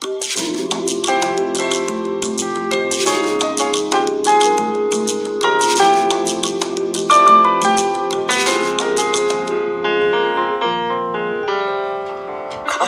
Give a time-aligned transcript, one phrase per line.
[0.00, 0.18] カバ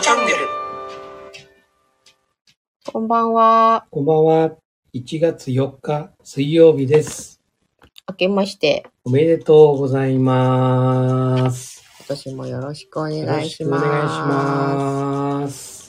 [0.01, 0.39] チャンネル。
[2.91, 3.87] こんばんは。
[3.91, 4.53] こんばんは。
[4.95, 7.43] 1月4日水曜日です。
[8.09, 11.85] 明けまして、おめでとうございます。
[11.99, 13.51] 今年もよろしくお願いします。
[13.51, 14.15] しくお願いし
[15.45, 15.82] ます。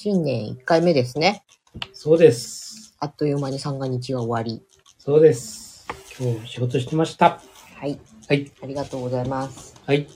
[0.00, 1.42] 新年1回目ですね。
[1.92, 2.94] そうです。
[3.00, 4.62] あっという間に三が日が終わり。
[4.96, 5.88] そうです。
[6.20, 7.40] 今日仕事してました。
[7.74, 7.98] はい。
[8.28, 8.52] はい。
[8.62, 9.74] ありがとうございます。
[9.84, 10.06] はい。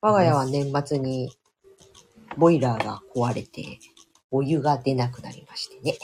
[0.00, 1.30] 我が家は年末に
[2.36, 3.78] ボイラーが壊れて、
[4.32, 5.96] お湯が出なくなりましてね。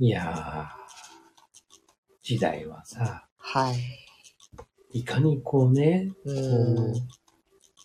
[0.00, 0.66] いやー、
[2.22, 4.98] 時代はさ、はい。
[4.98, 6.40] いかにこうね、うこ
[6.90, 7.21] ん。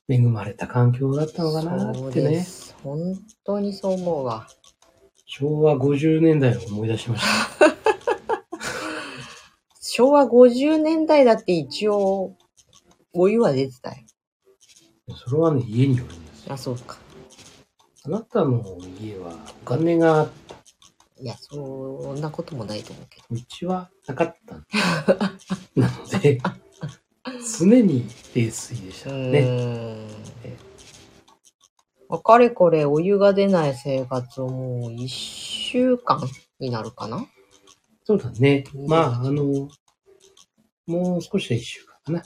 [0.07, 2.45] う、恵まれた環境だったのかなってね。
[2.83, 4.47] 本当にそう思うわ。
[5.25, 7.25] 昭和50年代を思い出しまし
[7.59, 7.67] た。
[9.81, 12.35] 昭和50年代だって一応、
[13.13, 13.97] お湯は出てたよ。
[15.15, 16.53] それはね、家によるんですよ。
[16.53, 16.97] あ、そうか。
[18.03, 18.63] あなたの
[19.01, 19.33] 家は
[19.63, 20.55] お金があった。
[21.19, 23.25] いや、そんなこともないと思うけど。
[23.31, 24.55] うちはなかった。
[25.75, 26.39] なので、
[27.59, 29.41] 常に冷水でしたね。
[29.41, 30.07] ね。
[32.09, 36.21] あかれこれお湯が出ない生活をもう一週間
[36.59, 37.27] になるかな？
[38.05, 38.85] そうだねう。
[38.85, 39.67] んまあ、あの、
[40.85, 42.23] もう少しで一週間かな。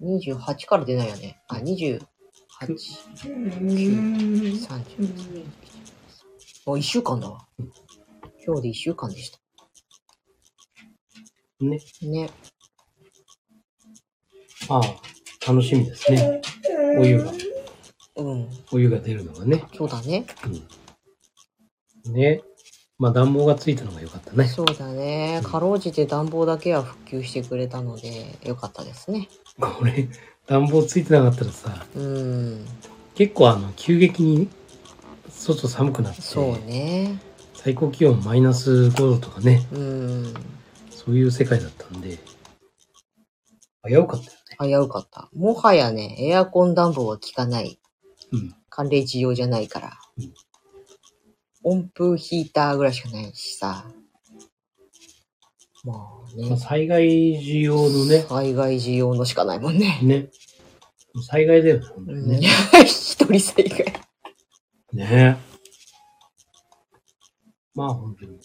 [0.00, 1.42] ?28 から出ないよね。
[1.48, 2.00] あ、28、
[2.58, 5.44] 30。
[6.66, 7.72] あ、一週間だわうん。
[8.46, 9.38] 今日で一週間でした。
[11.60, 11.78] ね。
[12.02, 12.30] ね。
[14.70, 16.40] まあ、楽しみですね。
[16.96, 17.32] お湯が、
[18.16, 18.48] うん。
[18.70, 19.64] お湯が出るのがね。
[19.76, 20.24] そうだね。
[22.06, 22.12] うん。
[22.12, 22.42] ね。
[22.96, 24.46] まあ、暖房がついたのが良かったね。
[24.46, 25.40] そうだね。
[25.42, 29.28] かろうじて暖房だけは復旧してくれたので、よかったですね。
[29.58, 30.08] これ、
[30.46, 32.64] 暖房ついてなかったらさ、うん。
[33.16, 34.48] 結構あの、急激に
[35.30, 37.18] 外寒くなって、そうね。
[37.54, 40.34] 最高気温マイナス5度とかね、うん。
[40.90, 42.18] そういう世界だったんで、
[43.84, 44.39] 危うかった。
[44.60, 45.28] 危うかった。
[45.34, 47.78] もはやね、エアコン暖房は効かない。
[48.32, 48.54] うん。
[48.68, 49.92] 寒冷地用じゃないから。
[50.18, 50.32] うん
[51.62, 53.84] 温風ヒーターぐらいしかないしさ。
[55.84, 56.56] まあまあ、ね。
[56.56, 59.98] 災害時用のね、災害時用のしかないもんね。
[60.02, 60.30] ね。
[61.28, 62.48] 災害だよね、ね。
[62.84, 63.92] 一人災害。
[64.92, 65.36] ね
[67.74, 68.38] まあ、本当に。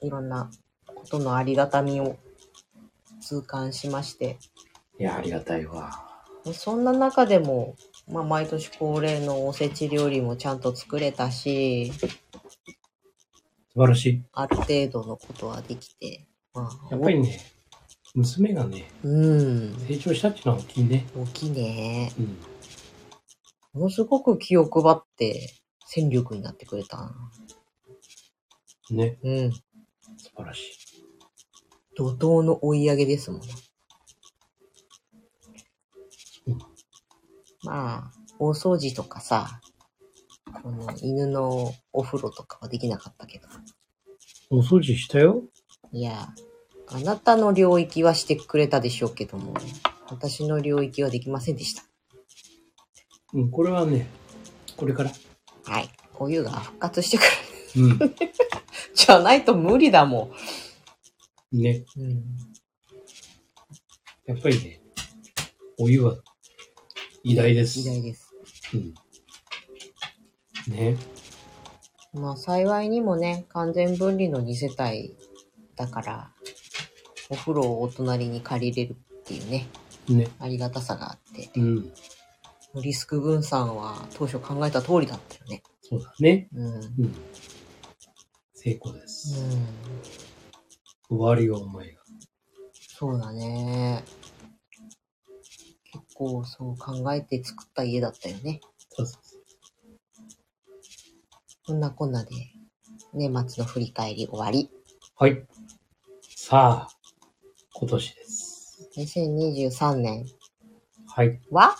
[0.00, 0.50] いろんな
[0.86, 2.18] ことのありがたみを
[3.24, 4.38] 痛感しまして。
[4.98, 6.14] いや、ありがたいわ。
[6.52, 7.74] そんな中でも、
[8.06, 12.08] まあ、毎年恒例のおせち料理もちゃんと作れたし、素
[13.76, 14.22] 晴らしい。
[14.32, 17.40] ある程度のことはできて、まあ、やっぱりね、
[18.14, 21.06] 娘がね、うん、成長したっていうのは大きいね。
[21.16, 22.12] 大きいね。
[22.18, 22.38] うん。
[23.72, 25.54] ものすごく気を配って
[25.86, 27.12] 戦力になってくれたな。
[28.90, 29.18] ね。
[29.24, 29.52] うん。
[29.52, 29.60] 素
[30.36, 30.93] 晴らしい。
[31.96, 33.40] 怒涛の追い上げですもん。
[36.46, 36.58] うん
[37.64, 39.60] まあ、大掃除とかさ、
[40.62, 43.48] この犬のお風呂とかはできなかったけど。
[44.50, 45.42] お掃除したよ。
[45.92, 46.28] いや、
[46.88, 49.54] あなたの領域はしてくれたでしょうけども、
[50.10, 51.84] 私の領域はできませんでした。
[53.32, 54.06] うん、これはね、
[54.76, 55.10] これから。
[55.64, 55.88] はい。
[56.18, 57.22] お湯が復活してく
[57.78, 57.86] る。
[57.86, 57.98] うん。
[58.94, 60.30] じゃないと無理だも
[61.62, 61.84] ね。
[61.96, 62.00] ん。
[62.02, 62.24] うん。
[64.26, 64.80] やっぱりね、
[65.78, 66.16] お湯は
[67.22, 67.80] 偉大です。
[67.80, 68.34] 偉大です。
[68.74, 68.94] うん。
[70.74, 70.96] ね。
[72.12, 75.16] まあ幸いにもね、完全分離の2世帯
[75.76, 76.30] だから、
[77.30, 79.66] お風呂をお隣に借りれるっていうね、
[80.08, 80.28] ね。
[80.38, 81.92] ありがたさがあって、うん。
[82.82, 85.62] リスク分散は当初考えた通りだったよね。
[85.80, 86.48] そうだね。
[86.54, 86.66] うん。
[86.66, 86.74] うん。
[86.74, 87.14] うん。
[88.54, 89.34] 成功です。
[91.16, 92.02] 終わりを思いが。
[92.96, 94.04] そうだね。
[95.92, 98.60] 結構そう考えて作った家だったよね。
[98.90, 99.44] そうそうそう。
[101.66, 102.30] こんなこんなで、
[103.12, 104.70] 年末の振り返り終わり。
[105.16, 105.46] はい。
[106.36, 106.96] さあ、
[107.74, 108.88] 今年です。
[108.96, 110.26] 2023年
[111.06, 111.40] はい。
[111.50, 111.76] は？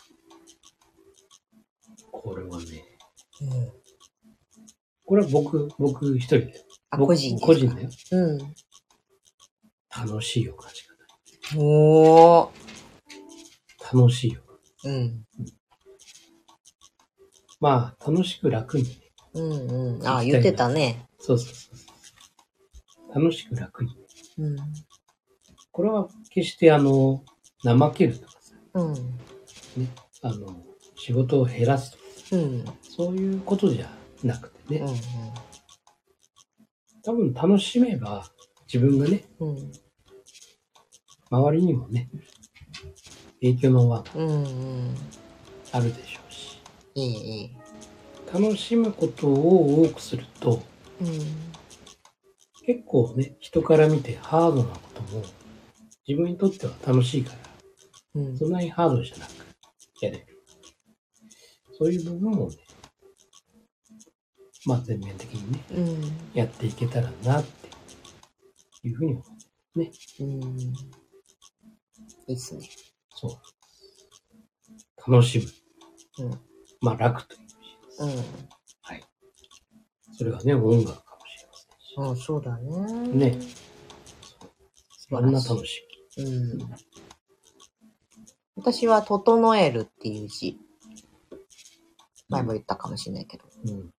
[2.12, 2.84] これはね、
[3.42, 3.72] うん。
[5.04, 6.64] これは僕、僕一人で。
[6.90, 7.46] あ、僕個人ですか？
[7.46, 7.90] 個人だよ。
[8.12, 8.54] うん。
[9.96, 10.82] 楽しいお感じ
[11.56, 12.50] がおー。
[12.50, 13.94] ない。
[13.94, 14.40] 楽しいよ。
[14.84, 15.24] うん。
[17.60, 20.06] まあ、楽しく楽にね、うんうん。
[20.06, 21.06] ああ、言ってたね。
[21.18, 21.86] そうそうそうそ
[23.12, 23.14] う。
[23.14, 23.90] 楽しく楽に。
[24.38, 24.56] うん。
[25.70, 27.24] これは決してあの、
[27.62, 28.94] 怠けるとかさ、うん。
[28.94, 29.00] ね、
[30.22, 30.48] あの、
[30.96, 32.64] 仕事を減らすとか、うん。
[32.82, 33.88] そういうことじゃ
[34.22, 34.94] なくてね、うん。
[37.02, 38.30] 多分楽しめば
[38.72, 39.72] 自分がね、うん。
[41.34, 42.08] 周りにもね、
[43.40, 44.28] 影響の輪がうん。
[44.28, 44.48] う
[44.92, 44.94] ん。
[45.72, 46.60] あるでしょうし、
[46.94, 47.50] いい、いい。
[48.32, 50.62] 楽しむことを多くすると、
[51.00, 51.08] うん。
[52.64, 55.24] 結構ね、人から見てハードなことも、
[56.06, 59.30] 自分にとっては楽しいから、うんそんなにハードじゃなく
[60.00, 60.26] やれる。
[61.76, 62.56] そういう部分をね、
[64.66, 66.12] まあ全面的にね、うん。
[66.32, 67.68] やっていけたらなって
[68.86, 69.44] いうふうに思う。
[70.20, 71.03] うん。
[72.26, 72.68] いいっすね。
[73.14, 73.40] そ
[75.06, 75.10] う。
[75.10, 75.38] 楽し
[76.18, 76.26] む。
[76.26, 76.40] うん
[76.84, 78.00] まあ楽という意味です。
[78.00, 78.10] うん。
[78.82, 79.04] はい。
[80.12, 82.22] それはね、音楽かもしれませんし。
[82.22, 83.30] あそうだね。
[83.30, 83.40] ね。
[85.08, 85.40] 素いろんな。
[85.40, 85.82] 楽し
[86.18, 86.58] うん。
[88.56, 90.58] 私は、整えるっていう字。
[92.28, 93.44] 前も言ったかもしれないけど。
[93.64, 93.72] み。
[93.72, 93.90] うん。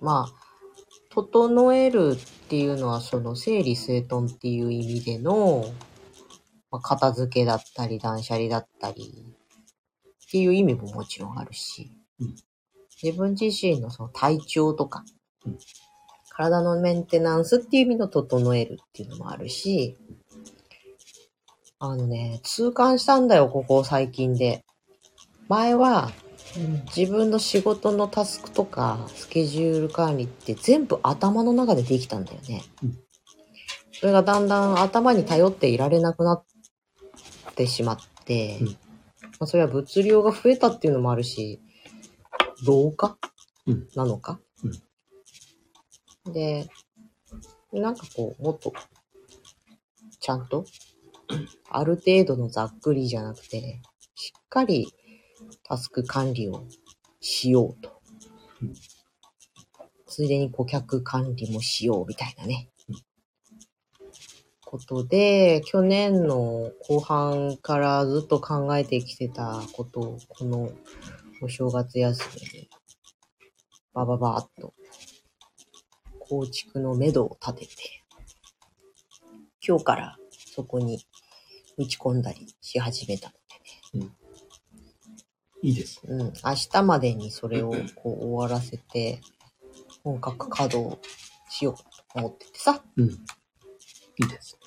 [0.00, 0.34] まあ、
[1.10, 5.64] 整えるっていうのは、その整理整頓っていう意味での、
[6.76, 9.24] まあ、片付けだったり、断捨離だったり、
[10.26, 11.90] っていう意味ももちろんあるし、
[12.20, 12.34] うん
[13.02, 15.04] 自分自身のその体調とか、
[15.46, 15.58] うん
[16.30, 19.96] 体のメンテナンスっていう意味の整えるっていうのもあるし、
[21.78, 24.62] あのね、痛感したんだよ、ここ最近で。
[25.48, 26.10] 前は、
[26.94, 32.62] 自分の仕事のタスクとかスケジュール管理って全部頭の中でできたんだよね。
[32.82, 32.98] うん
[33.98, 36.44] それがだんだん頭に頼っていられなくなっ
[37.56, 38.66] てしまって、うん。
[38.68, 38.74] ま
[39.40, 41.60] あ、それは物量が増えたっていうのもあるし、
[42.64, 43.18] 老化、
[43.66, 43.88] うん。
[43.96, 44.38] なのか、
[46.32, 46.68] で、
[47.72, 48.72] なんかこう、もっと、
[50.20, 50.64] ちゃんと、
[51.68, 53.80] ある程度のざっくりじゃなくて、
[54.14, 54.92] しっかり
[55.64, 56.64] タスク管理を
[57.20, 58.00] しようと。
[58.62, 58.74] うん。
[60.06, 62.70] ついでに顧客管理もしようみたいなね。
[62.70, 62.75] うん。
[64.66, 70.72] ことで、去年の後半からずっと考えてきてたことを、この
[71.40, 72.20] お正月休
[72.52, 72.68] みに、
[73.94, 74.74] バババーっと、
[76.18, 78.04] 構築の目処を立てて、
[79.66, 80.18] 今日から
[80.54, 81.06] そこに
[81.78, 83.34] 打ち込んだりし始めたの
[83.92, 84.12] でね。
[85.62, 86.12] いいですね。
[86.12, 89.20] うん、明日までにそれをこう終わらせて、
[90.02, 90.98] 本格稼働
[91.48, 91.84] しようと
[92.16, 92.82] 思っててさ。
[92.96, 93.18] うん。
[94.18, 94.58] いいです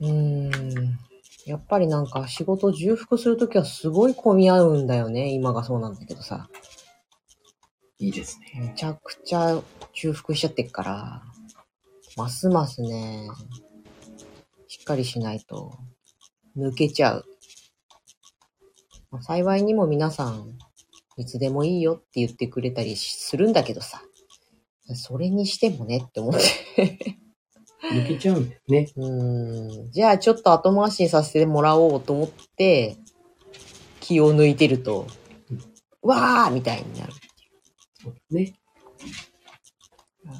[0.00, 0.08] ね。
[0.08, 0.98] うーん。
[1.46, 5.30] やっぱりなんか仕事重複するときはすごい混み合うんだよね。
[5.32, 6.48] 今がそうなんだけどさ。
[7.98, 8.60] いいですね。
[8.68, 11.22] めちゃくちゃ重複しちゃってっから、
[12.16, 13.28] ますますね、
[14.68, 15.78] しっかりしないと
[16.56, 17.24] 抜けちゃう。
[19.10, 20.56] まあ幸いにも皆さん、
[21.16, 24.02] いつでもいいよって言ってくれたりするんだけどさ、
[24.94, 27.18] それにしてもねって思って。
[27.82, 28.92] 抜けちゃうんだよね。
[28.96, 29.90] うーん。
[29.90, 32.96] じゃあちょっと後回しにさせてもらおうと思って、
[34.00, 35.06] 気を抜いてると、
[36.02, 37.12] わーみたいになる。
[38.02, 38.54] そうだね。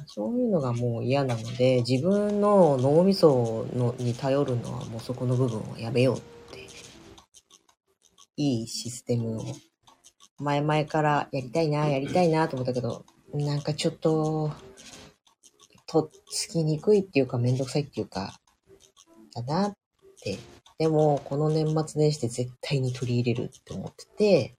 [0.05, 6.67] そういうのがもう嫌なので、自分の脳みそのに頼るのはもうそこの部分をやめようって。
[8.37, 9.45] いいシステムを、
[10.39, 14.51] 前々からやりたいな、やりたいなと思ったけど、なんかちょっと、
[15.91, 18.39] とっつきにくいっていうかめんどくさいっていうか、
[19.35, 19.73] だなっ
[20.21, 20.37] て。
[20.77, 24.55] でも、この年末年始で絶対に取り入れるって思ってて、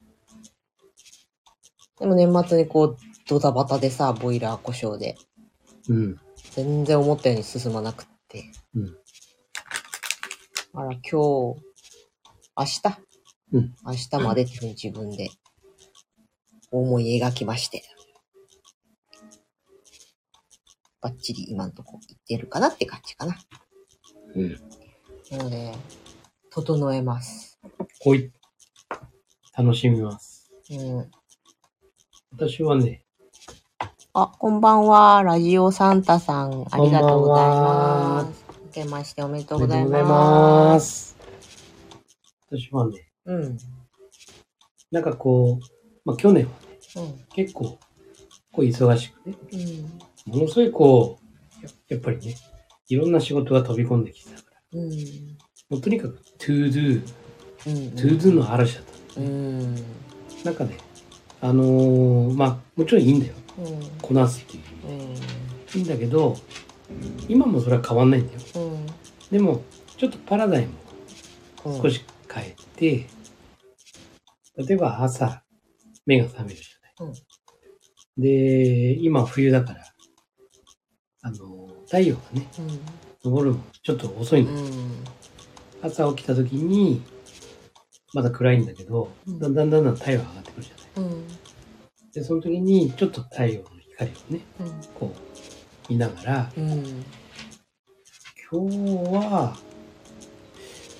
[1.98, 2.96] でも年末にこう、
[3.26, 5.16] ドタバタでさ、ボイラー故障で、
[5.88, 6.20] うん。
[6.50, 8.44] 全然思ったように進まなくって。
[8.74, 8.96] うん。
[10.74, 11.54] あら、今日、明
[12.56, 12.82] 日、
[13.52, 15.30] うん明日までっていうふうに自分で
[16.70, 17.82] 思い描きまして。
[21.02, 23.36] バッチリ今んとこ言ってるかなって感じかな。
[24.34, 24.52] うん。
[25.30, 25.72] なので、
[26.50, 27.58] 整えます。
[28.00, 28.32] ほい。
[29.56, 30.50] 楽しみます。
[30.70, 31.10] うん。
[32.32, 33.04] 私はね、
[34.14, 35.22] あ、こんばんは。
[35.22, 37.66] ラジオサンタさん、ありがとうございこんばん
[38.18, 38.44] はます。
[38.64, 40.64] 明けましておめでとおうございめでとうございま。
[40.74, 41.16] ますす。
[42.50, 43.58] 私はね、うん。
[44.90, 45.64] なんかこう、
[46.04, 47.24] まあ去年はね、うん。
[47.34, 47.78] 結構、こ
[48.58, 50.11] う忙しくね、うん。
[50.26, 51.18] ものすごいこ
[51.60, 52.36] う、ややっぱりね、
[52.88, 54.90] いろんな仕事が飛び込んできてたから、うん。
[55.70, 57.02] もうとにかく to do、
[57.66, 57.72] うん。
[57.94, 59.20] to do の嵐だった。
[59.20, 59.74] うん。
[60.44, 60.76] なんかね、
[61.40, 63.34] あのーまあもちろんいいんだよ。
[63.58, 63.80] ううん。
[64.00, 65.00] こなすっていううん。
[65.00, 65.16] い
[65.74, 66.36] いんだけど
[67.28, 68.86] 今もそれは変わんないんだようん。
[69.30, 69.62] でも
[69.96, 70.72] ちょっとパラダイム
[71.64, 71.72] うん。
[71.80, 73.06] を少し変えて、
[74.56, 75.42] 例えば朝
[76.06, 77.14] 目が覚めるじゃない、
[78.18, 79.91] で今冬だから
[81.22, 82.48] あの太陽がね
[83.22, 85.04] 昇るのちょっと遅いんだよ、うん。
[85.82, 87.00] 朝起きた時に
[88.12, 91.28] まだ暗いんだけど、うんだんだんだんだん太陽が上がってくるじゃないうん。
[92.12, 94.40] でその時にちょっと太陽の光をね
[94.98, 97.04] こう見ながらうん。
[98.50, 98.76] 今日
[99.14, 99.56] は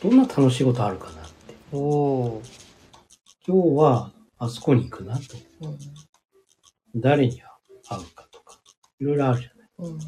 [0.02, 1.14] どんな楽しいことあるかなっ
[1.48, 1.54] て。
[1.72, 2.40] 今
[3.48, 5.22] 日はあそこに行くなと
[5.62, 7.00] うん。
[7.00, 7.42] 誰に
[7.88, 8.58] 会うかとか
[9.00, 9.98] いろいろあるじゃないうん。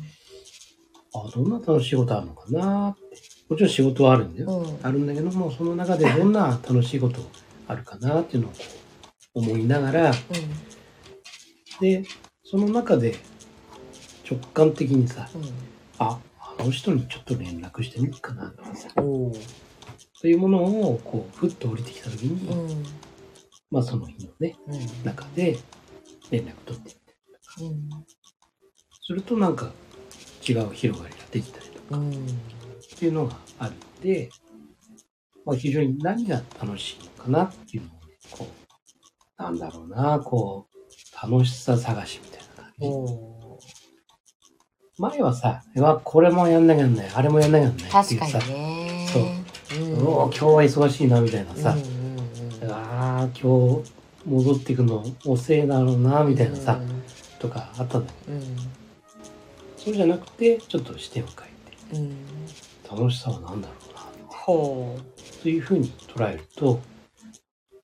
[1.16, 2.90] あどんな楽しいことあるのかな？
[2.90, 3.02] って
[3.49, 4.87] もちろん仕事はあるんだよ、うん。
[4.87, 7.21] あるんだけどもその中でどんな楽しいこと
[7.68, 8.52] あるかなっていうのを
[9.35, 10.12] 思いながら
[11.80, 12.04] で
[12.44, 13.14] その中で
[14.28, 15.28] 直感的にさ
[15.99, 18.88] ああの人にちょっと連絡してみるかなとかさ。
[20.16, 22.85] そういうものをこうふっと降りてきた時に、うん。
[23.71, 25.04] まあその日のねうん。
[25.04, 25.59] 中で
[26.30, 26.97] 連絡取って
[27.61, 27.90] うん。
[29.06, 29.70] するとなんか
[30.49, 32.11] 違う広がりができたりとかうん。
[32.11, 32.14] っ
[32.99, 34.30] ていうのがあるので、
[35.44, 38.46] まあ、非常に何が楽しいのかなっていうのをねこ
[39.38, 42.88] うなんだろうなこう楽しさ探しみたいな感じ。
[44.96, 48.40] 前はさうわこれもやんなきゃなんないあれもやんなきゃなんないっていうさ。
[48.40, 49.23] そう
[49.80, 49.99] うん。
[49.99, 52.73] 今日は忙しいなみたいなさ、うんうんうん。
[52.73, 53.92] ああ今日
[54.25, 56.80] 戻ってくの遅えだろうなみたいなさ、
[57.38, 58.83] とかあったんだけどうん。
[59.84, 62.08] そうじゃなくてちょっと視点を変えうん。
[62.10, 64.98] て楽しさは何だろうなほ
[65.42, 66.80] というふうに捉えると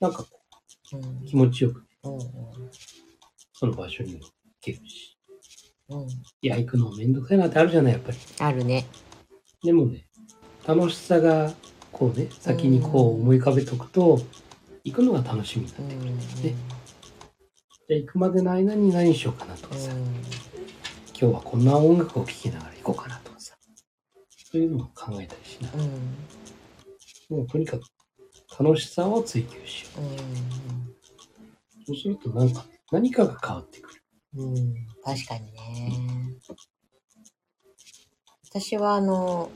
[0.01, 0.97] なんかこう。
[0.97, 2.19] うんう気持ちよくうん
[3.53, 4.27] その場所にも行
[4.61, 5.17] けるし
[5.89, 6.09] うん。
[6.09, 8.87] いや行くのめんどくさいなってあるじゃないやっぱりあるね。
[9.63, 10.07] でもね
[10.67, 11.53] 楽しさが
[11.93, 14.21] こうね先にこう思い浮かべておくと
[14.85, 16.17] 行くのが楽しみになってくるうん。
[16.19, 16.53] ねじゃ
[17.91, 19.91] あ行くまでの間に何しようかなとかさ、
[21.21, 23.55] 今日はこんな音楽を聴きながら行こうかなとかさ
[24.51, 27.37] そういうのも考えたりしながらうん。
[27.37, 27.83] もうとにかく
[28.59, 30.07] 楽しさを追求しようん。
[30.07, 30.11] う
[31.87, 34.03] そうするとなんか何かが変わってくる
[34.37, 34.57] うん。
[34.57, 34.75] うん。
[35.05, 36.01] 確かにね。
[38.49, 39.53] 私はあの、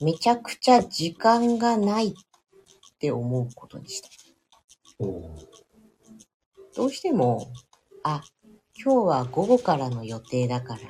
[0.00, 2.12] めちゃくちゃ時間がないっ
[2.98, 4.08] て思うことにした。
[6.74, 7.52] どうしても、
[8.02, 8.22] あ、
[8.82, 10.80] 今日は午後からの予定だから、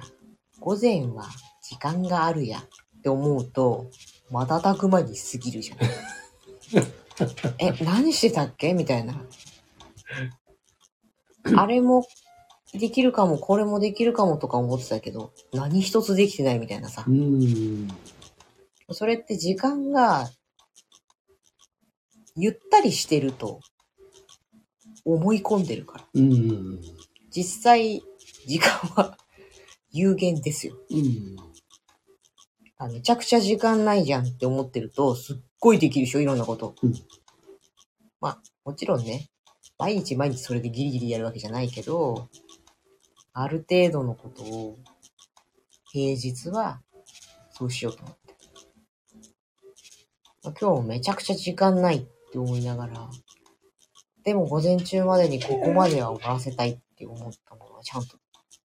[0.60, 1.28] 午前は
[1.62, 3.90] 時間があるやって思うと、
[4.30, 5.78] 瞬く間に過ぎるじゃん。
[7.58, 8.74] え、何してたっけ？
[8.74, 9.24] みたいな。
[11.56, 12.06] あれも
[12.72, 17.10] できるかも、これもできるかもとか思ってたけど、何一つできてないみたいなさう。
[17.10, 17.88] ーん
[18.92, 20.30] それって時間が、
[22.36, 23.60] ゆったりしてると、
[25.04, 26.04] 思い込んでるから。
[26.14, 26.95] うんうん
[27.36, 28.02] 実際、
[28.46, 29.18] 時間は
[29.92, 30.74] 有限ですよ。
[30.88, 31.36] うん
[32.78, 36.74] あめちゃくちゃ時間ないじゃんって思ってると、すっごいできるでしょいろんなこと。
[36.82, 36.94] うん
[38.20, 39.28] まあ、もちろんね、
[39.78, 42.30] 毎日毎日それでギリギリやるわけじゃないけど、
[43.34, 44.78] ある程度のことを、
[45.92, 46.82] 平日は、
[47.50, 48.34] そうしようと思って。
[50.42, 53.10] まあ今日もめちゃくちゃ時間ないって思いながら、
[54.26, 58.16] でも午前中までにここまでは終わらせたいって思ったものはちゃんと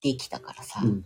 [0.01, 1.05] できたからさ、うん。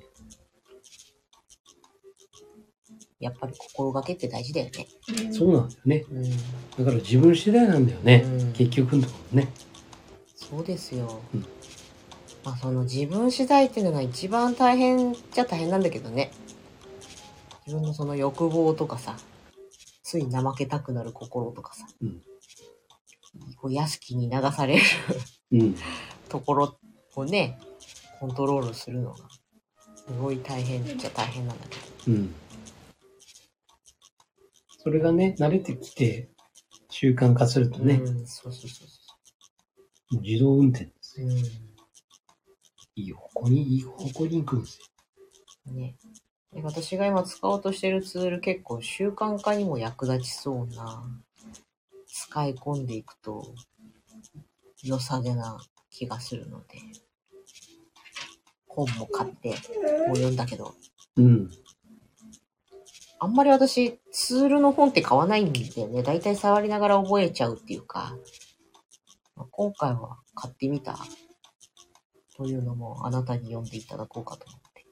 [3.20, 4.88] やっぱり心がけって大事だよね。
[5.34, 6.06] そうなんだよね。
[6.10, 6.24] うん。
[6.24, 6.38] だか
[6.86, 8.54] ら自分次第なんだよね、うん。
[8.54, 9.50] 結局のところね。
[10.36, 11.20] そうですよ。
[11.34, 11.46] うん。
[12.46, 16.32] まあその自分次第っていうのが一番大変っちゃ大変なんだけどね。
[17.68, 19.18] 自分のその欲望とかさ、
[20.02, 22.22] つい怠けたくなる心とかさ、うん
[23.58, 24.82] こう屋敷に流される
[25.52, 25.76] うん
[26.30, 26.78] ところ
[27.16, 27.60] をね、
[28.20, 29.18] コントロールするのが、
[29.96, 31.82] すごい大変っちゃ大変なんだけど。
[32.08, 32.36] うん
[34.86, 36.30] それがね慣れてきて
[36.92, 41.24] 習慣化するとね、うん、そうそうそうそもう自動運転ですう。
[41.24, 41.32] よ、う
[42.96, 44.80] いい方向にいい方向に行くんです
[45.66, 45.76] よん。
[45.76, 45.96] ね。
[46.54, 51.04] で私が今使おうとしてるツール結構習慣化にも役立ちそうな、
[52.30, 53.54] 使い込んでいくと
[54.84, 55.58] 良さげな
[55.90, 56.66] 気がするので、
[58.68, 59.56] 本も買って、も
[60.14, 60.74] う読んだけど、
[61.18, 61.50] うん
[63.18, 66.04] あんまり私ツールの本って買わないんだよね。
[66.04, 68.14] だいたい触りながら覚えちゃうっていうか、
[69.36, 71.00] まあ今回は買ってみた
[72.36, 74.86] というのもあなたに読んでいただこうかと思って。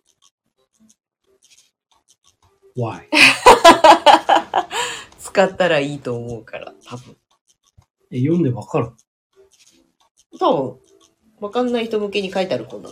[2.78, 3.10] Why?
[5.20, 7.18] 使ったらいいと思うから、多分。
[8.16, 8.92] え、読んでわかる？
[10.40, 10.80] 多分、
[11.40, 12.90] わかんない人向けに書いてある本だ。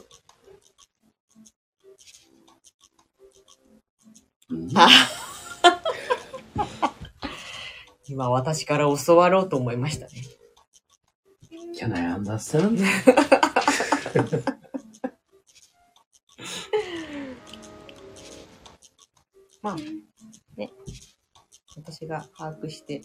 [4.76, 4.90] あ
[8.08, 10.12] 今私から教わろうと思いましたね。
[11.80, 12.84] Can I understand?
[19.62, 19.76] まあ、
[20.58, 20.72] ね。
[21.78, 23.02] 私が把握して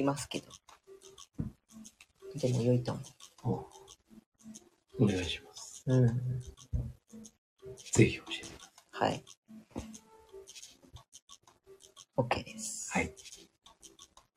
[0.00, 0.46] いますけど。
[2.36, 3.00] でも良いと思
[3.44, 5.84] おお願いします。
[5.86, 5.94] う。
[5.94, 6.40] うん。
[7.92, 9.24] ぜひ教えてくださはい。
[12.16, 12.90] OK です。
[12.92, 13.14] はい。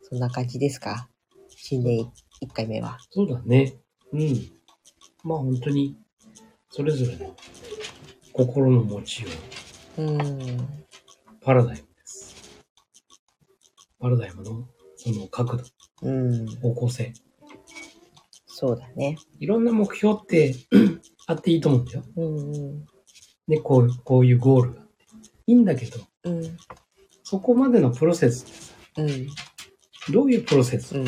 [0.04, 1.10] そんな感じですか？
[1.50, 2.12] 新年
[2.42, 2.98] 1回目は。
[3.02, 3.08] い。
[3.12, 3.78] そうだね。
[4.14, 4.52] うん。
[5.24, 5.98] まあ本当に、
[6.70, 7.36] それぞれの
[8.32, 9.30] 心の持ちよ
[9.98, 10.86] う、うん。
[11.42, 12.36] パラダイムです。
[14.00, 14.68] パラダイムの
[15.14, 15.64] その角度、
[16.04, 16.48] うん。
[16.58, 17.14] 方向性。
[18.46, 19.18] そうだね。
[19.40, 20.56] いろんな目標って
[21.28, 22.04] あっていいと思うんだよ。
[22.16, 22.86] うんうん。
[23.48, 25.06] ね、こういう、こういうゴールがあって。
[25.48, 26.58] いいんだけど、うん。
[27.24, 30.14] そこまでのプロセスってさ、うん。
[30.14, 31.08] どういうプロセスをうん。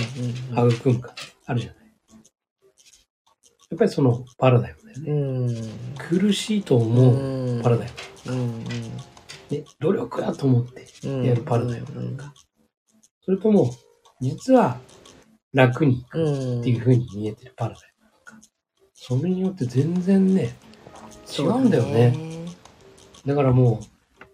[0.72, 1.15] 育むか
[1.46, 1.79] あるじゃない。
[3.72, 5.12] やっぱりそのパラダイムだよね。
[5.12, 5.98] うん。
[5.98, 7.62] 苦しいと思ううん。
[7.62, 7.89] パラダイ
[8.25, 8.34] ム。
[8.34, 8.63] うん。
[8.63, 11.24] ね、努力だと思ってうん。
[11.24, 12.34] やるパラダイムなのか。
[13.24, 13.72] それとも、
[14.21, 14.79] 実は
[15.53, 16.61] 楽にうん。
[16.61, 18.39] っていう風に見えてるパラダイムなのか。
[18.93, 20.55] それによって全然ね、
[21.38, 22.45] 違うんだよね。
[23.25, 23.81] だからも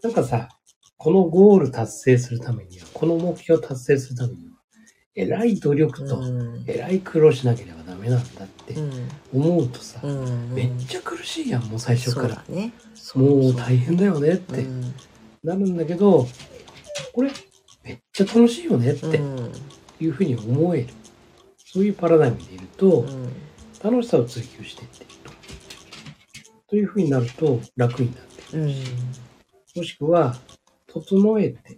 [0.03, 0.49] う、なんかさ、
[0.97, 4.55] このゴール達成するためには、この目標達成するためには、
[5.15, 6.63] えらい努力と、うん。
[6.67, 9.09] えらい苦労しなければダメなんだってうん。
[9.33, 10.53] 思うとさ、うん。
[10.53, 12.43] めっちゃ苦しいやん、もう最初から。
[12.49, 12.73] ね。
[13.13, 14.93] もう大変だよねってうん
[15.43, 16.27] なるんだけど、
[17.13, 17.31] これ、
[17.83, 19.51] めっちゃ楽しいよねってうん。
[20.05, 20.87] いうふうに思える。
[21.57, 23.29] そういうパラダイムでいると、うん。
[23.83, 25.31] 楽しさを追求していっていると。
[26.69, 28.57] というふうになると楽になっていく。
[28.57, 28.73] うん。
[29.75, 30.35] もしくは、
[30.87, 31.77] 整えて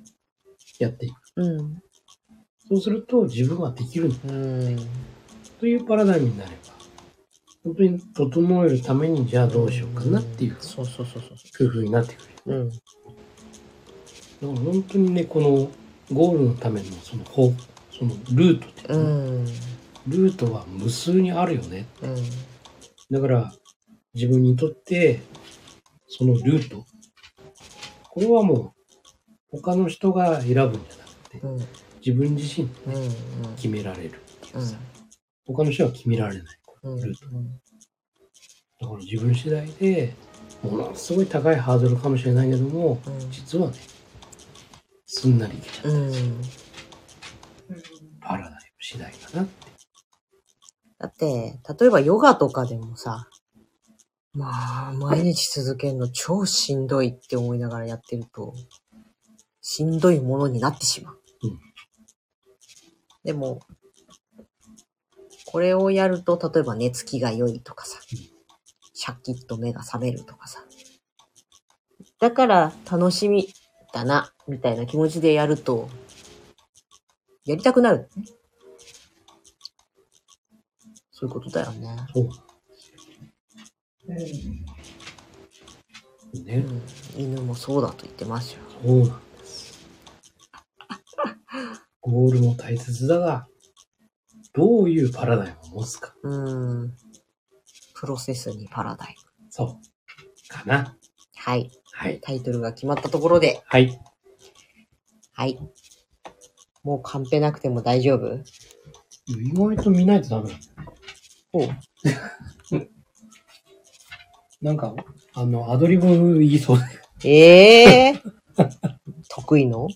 [0.79, 1.15] やっていく。
[1.37, 1.81] うん。
[2.69, 4.77] そうすると自分はできるんだうん。
[5.59, 6.55] というパラダイムになれば、
[7.63, 11.69] 本当に整えるためにじゃあどうしようかなっていうそうそうそうそう。
[11.69, 12.59] 工夫になってくる。
[12.59, 12.69] うん。
[12.69, 12.81] だか
[14.41, 15.69] ら本当にね、この
[16.13, 17.51] ゴールのためのその方、
[17.97, 19.45] そのルートっていうん。
[20.07, 21.85] ルートは無数にあるよね。
[22.01, 22.15] うん。
[23.11, 23.53] だから
[24.13, 25.21] 自分にとって
[26.07, 26.85] そのルート、
[28.09, 28.73] これはも
[29.51, 31.67] う他の人が選ぶんじゃなくて、うん。
[32.05, 32.93] 自分自身でうん。
[32.95, 33.11] うん。
[33.55, 34.77] 決められるっていううんさ、
[35.45, 36.59] 他の人は決められない。
[36.83, 37.01] うん。
[37.01, 37.25] ルート
[38.79, 40.13] だから自分次第で、
[40.63, 43.77] ものすごい高いハードルかもしれないけども、うん実はね、
[45.05, 45.91] すんなりいけちゃう。
[45.93, 46.11] う
[48.27, 48.37] ん。
[48.37, 49.67] パラダイム次第かなって。
[50.99, 53.27] だって、例えばヨガとかでもさ、
[54.33, 58.53] まあ、毎日続けるの超しんどいって思いながらやってると、
[59.61, 61.21] しんどいものになってしまう。
[61.43, 61.59] うん
[63.23, 63.59] でも、
[65.47, 68.37] これをやると、例えば寝つきが良いとかさ、うん
[68.99, 70.65] シャキッと目が覚めるとかさ。
[72.19, 73.47] だから楽しみ
[73.93, 75.87] だな、みたいな気持ちでやると、
[77.47, 78.25] やりたくなる、ね。
[81.11, 81.95] そういうことだよね。
[82.13, 82.29] そう。
[86.43, 86.81] ね、うん、
[87.17, 88.59] 犬もそうだと言ってますよ。
[88.83, 89.87] そうなんです。
[92.01, 93.47] ゴールも大切だが、
[94.53, 96.13] どういうパラダイムを持つか。
[96.23, 96.93] うん。
[97.95, 99.47] プロセスにパラダイム。
[99.49, 100.49] そう。
[100.49, 100.97] かな。
[101.35, 101.71] はい。
[101.93, 102.19] はい。
[102.21, 103.99] タイトルが決まったところで、はい。
[105.31, 105.57] はい。
[106.87, 108.41] もうカンペなくても大丈夫？
[109.27, 110.59] 意外と見ないとダメなん
[111.51, 111.79] だよね。
[114.61, 114.95] なんか、
[115.33, 117.29] あの、アドリブ言いそうで。
[117.29, 118.23] ええ
[119.27, 119.89] 得意の？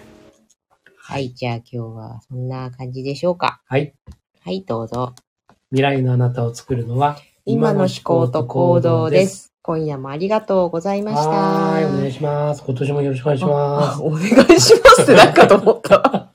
[1.00, 3.62] はい、じゃあ今日はそんな感じでしょうか。
[3.66, 3.94] はい。
[4.40, 5.14] はい、どうぞ。
[5.70, 9.54] 未来のあなたを作るのは、今の思考と行動です。
[9.66, 11.28] 今夜もありがとうございました。
[11.28, 12.62] はーい、お願いします。
[12.64, 14.00] 今年もよろしくお願いしますあ。
[14.00, 14.28] お願い
[14.60, 16.30] しますってなんかと思った。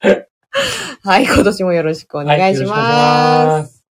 [1.04, 2.70] はい、今年もよろしくお願いします。
[2.70, 3.83] ます。